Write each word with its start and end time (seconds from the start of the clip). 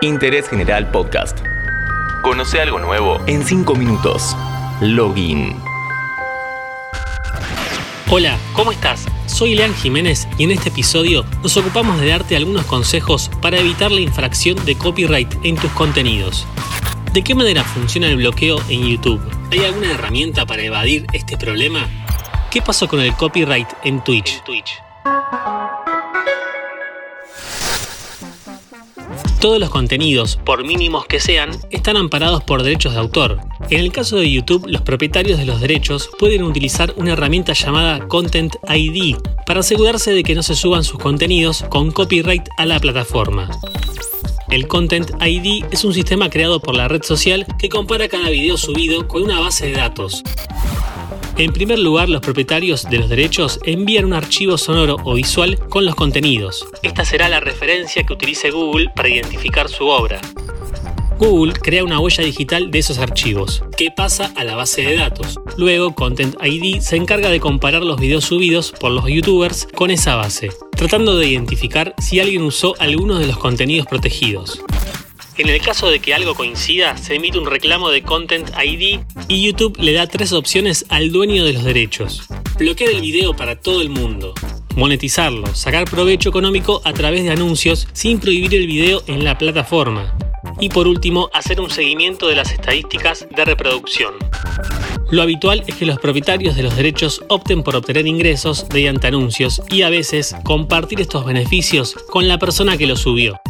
Interés 0.00 0.48
General 0.48 0.90
Podcast. 0.90 1.38
Conoce 2.22 2.60
algo 2.60 2.78
nuevo 2.78 3.18
en 3.26 3.44
5 3.44 3.74
minutos. 3.74 4.36
Login. 4.80 5.56
Hola, 8.10 8.38
¿cómo 8.52 8.72
estás? 8.72 9.06
Soy 9.26 9.54
Lean 9.54 9.74
Jiménez 9.74 10.28
y 10.38 10.44
en 10.44 10.52
este 10.52 10.68
episodio 10.68 11.24
nos 11.42 11.56
ocupamos 11.56 12.00
de 12.00 12.08
darte 12.08 12.36
algunos 12.36 12.64
consejos 12.66 13.30
para 13.42 13.58
evitar 13.58 13.90
la 13.90 14.00
infracción 14.00 14.64
de 14.64 14.76
copyright 14.76 15.34
en 15.44 15.56
tus 15.56 15.70
contenidos. 15.72 16.46
¿De 17.12 17.22
qué 17.22 17.34
manera 17.34 17.64
funciona 17.64 18.08
el 18.08 18.16
bloqueo 18.16 18.58
en 18.68 18.86
YouTube? 18.86 19.20
¿Hay 19.50 19.64
alguna 19.64 19.92
herramienta 19.92 20.46
para 20.46 20.62
evadir 20.62 21.06
este 21.12 21.36
problema? 21.36 21.88
¿Qué 22.50 22.62
pasó 22.62 22.86
con 22.88 23.00
el 23.00 23.14
copyright 23.14 23.68
en 23.84 24.02
Twitch? 24.04 24.42
Todos 29.40 29.60
los 29.60 29.70
contenidos, 29.70 30.36
por 30.44 30.64
mínimos 30.64 31.06
que 31.06 31.20
sean, 31.20 31.50
están 31.70 31.96
amparados 31.96 32.42
por 32.42 32.64
derechos 32.64 32.94
de 32.94 32.98
autor. 32.98 33.38
En 33.70 33.78
el 33.78 33.92
caso 33.92 34.16
de 34.16 34.28
YouTube, 34.28 34.66
los 34.66 34.82
propietarios 34.82 35.38
de 35.38 35.46
los 35.46 35.60
derechos 35.60 36.10
pueden 36.18 36.42
utilizar 36.42 36.92
una 36.96 37.12
herramienta 37.12 37.52
llamada 37.52 38.08
Content 38.08 38.56
ID 38.68 39.14
para 39.46 39.60
asegurarse 39.60 40.10
de 40.12 40.24
que 40.24 40.34
no 40.34 40.42
se 40.42 40.56
suban 40.56 40.82
sus 40.82 40.98
contenidos 40.98 41.64
con 41.68 41.92
copyright 41.92 42.48
a 42.56 42.66
la 42.66 42.80
plataforma. 42.80 43.48
El 44.50 44.66
Content 44.66 45.10
ID 45.22 45.64
es 45.70 45.84
un 45.84 45.94
sistema 45.94 46.30
creado 46.30 46.58
por 46.58 46.74
la 46.74 46.88
red 46.88 47.04
social 47.04 47.46
que 47.60 47.68
compara 47.68 48.08
cada 48.08 48.30
video 48.30 48.56
subido 48.56 49.06
con 49.06 49.22
una 49.22 49.38
base 49.38 49.66
de 49.66 49.72
datos. 49.74 50.24
En 51.38 51.52
primer 51.52 51.78
lugar, 51.78 52.08
los 52.08 52.20
propietarios 52.20 52.90
de 52.90 52.98
los 52.98 53.08
derechos 53.08 53.60
envían 53.64 54.04
un 54.04 54.12
archivo 54.12 54.58
sonoro 54.58 54.96
o 55.04 55.14
visual 55.14 55.56
con 55.68 55.86
los 55.86 55.94
contenidos. 55.94 56.66
Esta 56.82 57.04
será 57.04 57.28
la 57.28 57.38
referencia 57.38 58.02
que 58.02 58.12
utilice 58.12 58.50
Google 58.50 58.90
para 58.96 59.08
identificar 59.08 59.68
su 59.68 59.86
obra. 59.86 60.20
Google 61.16 61.52
crea 61.52 61.84
una 61.84 62.00
huella 62.00 62.24
digital 62.24 62.72
de 62.72 62.80
esos 62.80 62.98
archivos, 62.98 63.62
que 63.76 63.92
pasa 63.92 64.32
a 64.34 64.42
la 64.42 64.56
base 64.56 64.82
de 64.82 64.96
datos. 64.96 65.38
Luego, 65.56 65.94
Content 65.94 66.34
ID 66.42 66.80
se 66.80 66.96
encarga 66.96 67.28
de 67.28 67.38
comparar 67.38 67.84
los 67.84 68.00
videos 68.00 68.24
subidos 68.24 68.72
por 68.72 68.90
los 68.90 69.06
youtubers 69.06 69.68
con 69.76 69.92
esa 69.92 70.16
base, 70.16 70.50
tratando 70.76 71.16
de 71.16 71.28
identificar 71.28 71.94
si 71.98 72.18
alguien 72.18 72.42
usó 72.42 72.74
alguno 72.80 73.16
de 73.16 73.28
los 73.28 73.38
contenidos 73.38 73.86
protegidos. 73.86 74.60
En 75.38 75.48
el 75.48 75.60
caso 75.60 75.88
de 75.88 76.00
que 76.00 76.14
algo 76.14 76.34
coincida, 76.34 76.96
se 76.96 77.14
emite 77.14 77.38
un 77.38 77.46
reclamo 77.46 77.90
de 77.90 78.02
Content 78.02 78.50
ID 78.60 78.98
y 79.28 79.46
YouTube 79.46 79.78
le 79.78 79.92
da 79.92 80.08
tres 80.08 80.32
opciones 80.32 80.84
al 80.88 81.12
dueño 81.12 81.44
de 81.44 81.52
los 81.52 81.62
derechos. 81.62 82.26
Bloquear 82.58 82.90
el 82.90 83.00
video 83.00 83.36
para 83.36 83.54
todo 83.54 83.80
el 83.80 83.88
mundo. 83.88 84.34
Monetizarlo, 84.74 85.54
sacar 85.54 85.84
provecho 85.84 86.28
económico 86.28 86.82
a 86.84 86.92
través 86.92 87.22
de 87.22 87.30
anuncios 87.30 87.86
sin 87.92 88.18
prohibir 88.18 88.52
el 88.56 88.66
video 88.66 89.04
en 89.06 89.22
la 89.22 89.38
plataforma. 89.38 90.12
Y 90.58 90.70
por 90.70 90.88
último, 90.88 91.30
hacer 91.32 91.60
un 91.60 91.70
seguimiento 91.70 92.26
de 92.26 92.34
las 92.34 92.50
estadísticas 92.50 93.28
de 93.30 93.44
reproducción. 93.44 94.14
Lo 95.12 95.22
habitual 95.22 95.62
es 95.68 95.76
que 95.76 95.86
los 95.86 96.00
propietarios 96.00 96.56
de 96.56 96.64
los 96.64 96.74
derechos 96.74 97.22
opten 97.28 97.62
por 97.62 97.76
obtener 97.76 98.08
ingresos 98.08 98.66
mediante 98.74 99.06
anuncios 99.06 99.62
y 99.70 99.82
a 99.82 99.88
veces 99.88 100.34
compartir 100.42 101.00
estos 101.00 101.24
beneficios 101.24 101.94
con 102.10 102.26
la 102.26 102.40
persona 102.40 102.76
que 102.76 102.88
lo 102.88 102.96
subió. 102.96 103.40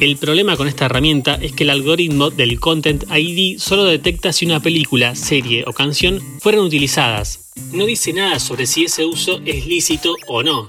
El 0.00 0.16
problema 0.16 0.56
con 0.56 0.66
esta 0.66 0.86
herramienta 0.86 1.36
es 1.36 1.52
que 1.52 1.62
el 1.62 1.70
algoritmo 1.70 2.30
del 2.30 2.58
Content 2.58 3.04
ID 3.14 3.58
solo 3.58 3.84
detecta 3.84 4.32
si 4.32 4.44
una 4.44 4.60
película, 4.60 5.14
serie 5.14 5.64
o 5.66 5.72
canción 5.72 6.20
fueron 6.40 6.66
utilizadas. 6.66 7.52
No 7.72 7.86
dice 7.86 8.12
nada 8.12 8.40
sobre 8.40 8.66
si 8.66 8.84
ese 8.84 9.04
uso 9.04 9.40
es 9.44 9.66
lícito 9.66 10.16
o 10.26 10.42
no. 10.42 10.66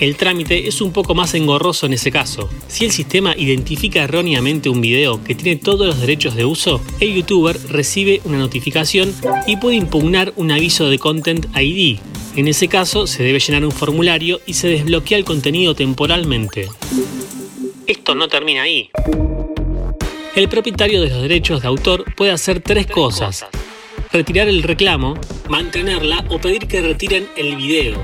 El 0.00 0.16
trámite 0.16 0.66
es 0.66 0.80
un 0.80 0.92
poco 0.92 1.14
más 1.14 1.34
engorroso 1.34 1.86
en 1.86 1.92
ese 1.92 2.10
caso. 2.10 2.48
Si 2.68 2.84
el 2.84 2.90
sistema 2.90 3.34
identifica 3.36 4.02
erróneamente 4.02 4.68
un 4.68 4.80
video 4.80 5.22
que 5.22 5.34
tiene 5.34 5.56
todos 5.56 5.86
los 5.86 6.00
derechos 6.00 6.34
de 6.34 6.44
uso, 6.44 6.80
el 7.00 7.14
youtuber 7.14 7.58
recibe 7.68 8.20
una 8.24 8.38
notificación 8.38 9.14
y 9.46 9.56
puede 9.56 9.76
impugnar 9.76 10.32
un 10.36 10.52
aviso 10.52 10.88
de 10.88 10.98
Content 10.98 11.46
ID. 11.54 11.98
En 12.36 12.48
ese 12.48 12.68
caso, 12.68 13.06
se 13.06 13.22
debe 13.22 13.40
llenar 13.40 13.64
un 13.64 13.72
formulario 13.72 14.40
y 14.46 14.52
se 14.54 14.68
desbloquea 14.68 15.16
el 15.16 15.24
contenido 15.24 15.74
temporalmente. 15.74 16.68
Esto 18.06 18.14
no 18.14 18.28
termina 18.28 18.62
ahí. 18.62 18.88
El 20.36 20.48
propietario 20.48 21.02
de 21.02 21.10
los 21.10 21.22
derechos 21.22 21.62
de 21.62 21.66
autor 21.66 22.04
puede 22.14 22.30
hacer 22.30 22.60
tres 22.60 22.86
cosas. 22.86 23.44
Retirar 24.12 24.46
el 24.46 24.62
reclamo, 24.62 25.18
mantenerla 25.48 26.24
o 26.28 26.38
pedir 26.38 26.68
que 26.68 26.82
retiren 26.82 27.26
el 27.36 27.56
video. 27.56 28.00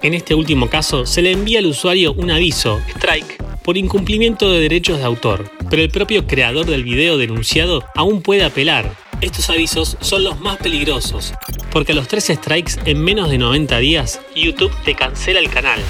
En 0.00 0.14
este 0.14 0.34
último 0.34 0.70
caso, 0.70 1.04
se 1.04 1.20
le 1.20 1.30
envía 1.30 1.58
al 1.58 1.66
usuario 1.66 2.14
un 2.14 2.30
aviso, 2.30 2.80
strike, 2.96 3.36
por 3.62 3.76
incumplimiento 3.76 4.50
de 4.50 4.60
derechos 4.60 4.96
de 4.96 5.04
autor, 5.04 5.50
pero 5.68 5.82
el 5.82 5.90
propio 5.90 6.26
creador 6.26 6.64
del 6.64 6.82
video 6.82 7.18
denunciado 7.18 7.84
aún 7.94 8.22
puede 8.22 8.44
apelar. 8.44 8.96
Estos 9.20 9.50
avisos 9.50 9.98
son 10.00 10.24
los 10.24 10.40
más 10.40 10.56
peligrosos, 10.56 11.34
porque 11.70 11.92
a 11.92 11.96
los 11.96 12.08
tres 12.08 12.28
strikes 12.28 12.76
en 12.86 13.04
menos 13.04 13.28
de 13.28 13.36
90 13.36 13.76
días, 13.76 14.22
YouTube 14.34 14.72
te 14.86 14.94
cancela 14.94 15.38
el 15.38 15.50
canal 15.50 15.80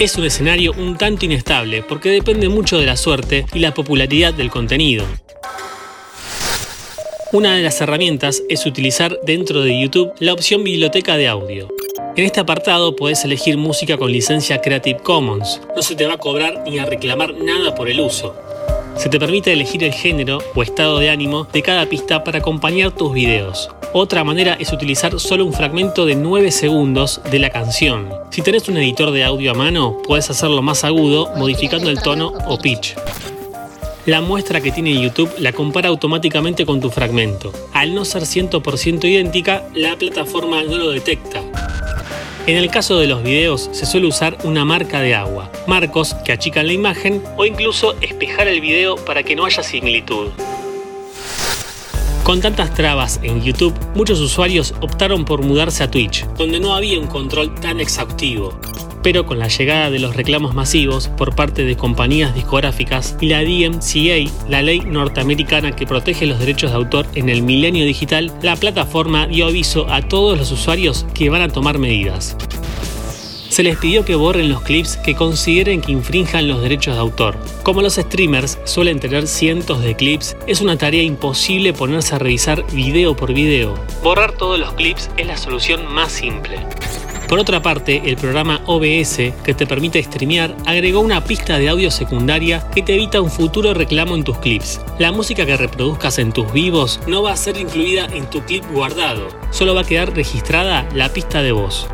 es 0.00 0.16
un 0.16 0.24
escenario 0.24 0.72
un 0.78 0.96
tanto 0.96 1.26
inestable 1.26 1.82
porque 1.82 2.08
depende 2.08 2.48
mucho 2.48 2.78
de 2.78 2.86
la 2.86 2.96
suerte 2.96 3.44
y 3.52 3.58
la 3.58 3.74
popularidad 3.74 4.32
del 4.32 4.50
contenido. 4.50 5.04
Una 7.32 7.54
de 7.54 7.62
las 7.62 7.82
herramientas 7.82 8.42
es 8.48 8.64
utilizar 8.64 9.20
dentro 9.24 9.60
de 9.60 9.78
YouTube 9.78 10.12
la 10.18 10.32
opción 10.32 10.64
Biblioteca 10.64 11.18
de 11.18 11.28
audio. 11.28 11.68
En 12.16 12.24
este 12.24 12.40
apartado 12.40 12.96
puedes 12.96 13.22
elegir 13.26 13.58
música 13.58 13.98
con 13.98 14.10
licencia 14.10 14.62
Creative 14.62 15.00
Commons. 15.00 15.60
No 15.76 15.82
se 15.82 15.94
te 15.94 16.06
va 16.06 16.14
a 16.14 16.18
cobrar 16.18 16.64
ni 16.66 16.78
a 16.78 16.86
reclamar 16.86 17.34
nada 17.34 17.74
por 17.74 17.90
el 17.90 18.00
uso. 18.00 18.34
Se 19.00 19.08
te 19.08 19.18
permite 19.18 19.50
elegir 19.50 19.82
el 19.82 19.94
género 19.94 20.40
o 20.54 20.62
estado 20.62 20.98
de 20.98 21.08
ánimo 21.08 21.48
de 21.54 21.62
cada 21.62 21.86
pista 21.86 22.22
para 22.22 22.40
acompañar 22.40 22.92
tus 22.92 23.14
videos. 23.14 23.70
Otra 23.94 24.24
manera 24.24 24.58
es 24.60 24.74
utilizar 24.74 25.18
solo 25.18 25.46
un 25.46 25.54
fragmento 25.54 26.04
de 26.04 26.16
9 26.16 26.50
segundos 26.50 27.22
de 27.30 27.38
la 27.38 27.48
canción. 27.48 28.10
Si 28.28 28.42
tenés 28.42 28.68
un 28.68 28.76
editor 28.76 29.10
de 29.10 29.24
audio 29.24 29.52
a 29.52 29.54
mano, 29.54 29.96
puedes 30.06 30.28
hacerlo 30.28 30.60
más 30.60 30.84
agudo 30.84 31.32
modificando 31.34 31.88
el 31.88 32.02
tono 32.02 32.34
o 32.46 32.58
pitch. 32.58 32.94
La 34.04 34.20
muestra 34.20 34.60
que 34.60 34.70
tiene 34.70 35.00
YouTube 35.00 35.32
la 35.38 35.54
compara 35.54 35.88
automáticamente 35.88 36.66
con 36.66 36.82
tu 36.82 36.90
fragmento. 36.90 37.54
Al 37.72 37.94
no 37.94 38.04
ser 38.04 38.24
100% 38.24 39.02
idéntica, 39.08 39.64
la 39.74 39.96
plataforma 39.96 40.62
no 40.62 40.76
lo 40.76 40.90
detecta. 40.90 41.42
En 42.46 42.56
el 42.56 42.70
caso 42.70 42.98
de 42.98 43.06
los 43.06 43.22
videos 43.22 43.68
se 43.72 43.86
suele 43.86 44.06
usar 44.06 44.38
una 44.44 44.64
marca 44.64 45.00
de 45.00 45.14
agua, 45.14 45.50
marcos 45.66 46.14
que 46.24 46.32
achican 46.32 46.66
la 46.66 46.72
imagen 46.72 47.22
o 47.36 47.44
incluso 47.44 47.94
espejar 48.00 48.48
el 48.48 48.60
video 48.60 48.96
para 48.96 49.22
que 49.22 49.36
no 49.36 49.44
haya 49.44 49.62
similitud. 49.62 50.28
Con 52.24 52.40
tantas 52.40 52.72
trabas 52.74 53.20
en 53.22 53.42
YouTube, 53.42 53.74
muchos 53.94 54.20
usuarios 54.20 54.74
optaron 54.80 55.24
por 55.24 55.42
mudarse 55.42 55.82
a 55.82 55.90
Twitch, 55.90 56.26
donde 56.36 56.60
no 56.60 56.74
había 56.74 56.98
un 56.98 57.08
control 57.08 57.54
tan 57.56 57.80
exhaustivo. 57.80 58.58
Pero 59.02 59.26
con 59.26 59.38
la 59.38 59.48
llegada 59.48 59.90
de 59.90 59.98
los 59.98 60.16
reclamos 60.16 60.54
masivos 60.54 61.08
por 61.08 61.34
parte 61.34 61.64
de 61.64 61.76
compañías 61.76 62.34
discográficas 62.34 63.16
y 63.20 63.28
la 63.28 63.42
DMCA, 63.42 64.30
la 64.48 64.62
ley 64.62 64.80
norteamericana 64.80 65.74
que 65.74 65.86
protege 65.86 66.26
los 66.26 66.38
derechos 66.38 66.70
de 66.70 66.76
autor 66.76 67.06
en 67.14 67.28
el 67.28 67.42
milenio 67.42 67.84
digital, 67.84 68.32
la 68.42 68.56
plataforma 68.56 69.26
dio 69.26 69.46
aviso 69.46 69.90
a 69.90 70.02
todos 70.02 70.38
los 70.38 70.50
usuarios 70.50 71.06
que 71.14 71.30
van 71.30 71.42
a 71.42 71.48
tomar 71.48 71.78
medidas 71.78 72.36
se 73.50 73.64
les 73.64 73.76
pidió 73.76 74.04
que 74.04 74.14
borren 74.14 74.48
los 74.48 74.62
clips 74.62 74.96
que 74.96 75.14
consideren 75.14 75.82
que 75.82 75.92
infrinjan 75.92 76.48
los 76.48 76.62
derechos 76.62 76.94
de 76.94 77.00
autor. 77.00 77.36
Como 77.62 77.82
los 77.82 77.96
streamers 77.96 78.58
suelen 78.64 79.00
tener 79.00 79.26
cientos 79.26 79.82
de 79.82 79.96
clips, 79.96 80.36
es 80.46 80.60
una 80.60 80.78
tarea 80.78 81.02
imposible 81.02 81.72
ponerse 81.72 82.14
a 82.14 82.18
revisar 82.18 82.64
video 82.72 83.14
por 83.16 83.34
video. 83.34 83.74
Borrar 84.02 84.32
todos 84.32 84.58
los 84.58 84.72
clips 84.74 85.10
es 85.16 85.26
la 85.26 85.36
solución 85.36 85.92
más 85.92 86.12
simple. 86.12 86.58
Por 87.30 87.38
otra 87.38 87.62
parte, 87.62 88.02
el 88.06 88.16
programa 88.16 88.60
OBS, 88.66 89.32
que 89.44 89.54
te 89.54 89.64
permite 89.64 90.02
streamear, 90.02 90.56
agregó 90.66 90.98
una 90.98 91.22
pista 91.22 91.58
de 91.58 91.68
audio 91.68 91.92
secundaria 91.92 92.68
que 92.74 92.82
te 92.82 92.96
evita 92.96 93.20
un 93.20 93.30
futuro 93.30 93.72
reclamo 93.72 94.16
en 94.16 94.24
tus 94.24 94.38
clips. 94.38 94.80
La 94.98 95.12
música 95.12 95.46
que 95.46 95.56
reproduzcas 95.56 96.18
en 96.18 96.32
tus 96.32 96.52
vivos 96.52 96.98
no 97.06 97.22
va 97.22 97.30
a 97.30 97.36
ser 97.36 97.56
incluida 97.56 98.06
en 98.06 98.28
tu 98.28 98.42
clip 98.42 98.64
guardado, 98.72 99.28
solo 99.52 99.76
va 99.76 99.82
a 99.82 99.84
quedar 99.84 100.12
registrada 100.12 100.88
la 100.92 101.08
pista 101.10 101.40
de 101.40 101.52
voz. 101.52 101.86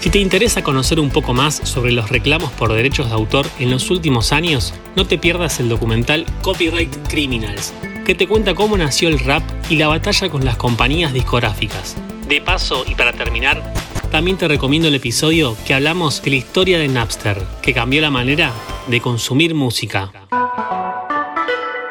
Si 0.00 0.10
te 0.10 0.18
interesa 0.18 0.62
conocer 0.62 1.00
un 1.00 1.08
poco 1.08 1.32
más 1.32 1.62
sobre 1.64 1.90
los 1.90 2.10
reclamos 2.10 2.52
por 2.52 2.70
derechos 2.70 3.08
de 3.08 3.14
autor 3.14 3.46
en 3.58 3.70
los 3.70 3.90
últimos 3.90 4.30
años, 4.30 4.74
no 4.94 5.06
te 5.06 5.16
pierdas 5.16 5.58
el 5.58 5.70
documental 5.70 6.26
Copyright 6.42 6.94
Criminals, 7.08 7.72
que 8.04 8.14
te 8.14 8.28
cuenta 8.28 8.54
cómo 8.54 8.76
nació 8.76 9.08
el 9.08 9.20
rap 9.20 9.42
y 9.70 9.76
la 9.76 9.88
batalla 9.88 10.28
con 10.28 10.44
las 10.44 10.58
compañías 10.58 11.14
discográficas. 11.14 11.96
De 12.28 12.40
paso, 12.40 12.84
y 12.88 12.94
para 12.94 13.12
terminar, 13.12 13.74
también 14.10 14.36
te 14.36 14.48
recomiendo 14.48 14.88
el 14.88 14.94
episodio 14.94 15.56
que 15.66 15.74
hablamos 15.74 16.22
de 16.22 16.30
la 16.30 16.36
historia 16.36 16.78
de 16.78 16.88
Napster, 16.88 17.42
que 17.62 17.74
cambió 17.74 18.00
la 18.00 18.10
manera 18.10 18.52
de 18.86 19.00
consumir 19.00 19.54
música. 19.54 20.10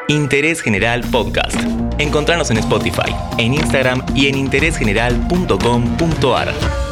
Interés 0.08 0.60
General 0.60 1.02
Podcast. 1.10 1.56
Encontrarnos 1.98 2.50
en 2.50 2.58
Spotify, 2.58 3.14
en 3.38 3.54
Instagram 3.54 4.04
y 4.14 4.26
en 4.26 4.36
interésgeneral.com.ar. 4.36 6.83